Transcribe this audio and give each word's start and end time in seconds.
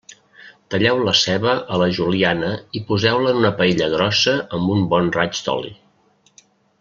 Talleu 0.75 1.01
la 1.07 1.11
ceba 1.23 1.51
a 1.75 1.77
la 1.81 1.89
juliana 1.99 2.49
i 2.79 2.83
poseu-la 2.89 3.35
en 3.35 3.41
una 3.45 3.53
paella 3.63 3.91
grossa 3.95 4.37
amb 4.59 4.75
un 4.77 4.85
bon 4.95 5.13
raig 5.21 5.43
d'oli. 5.49 5.75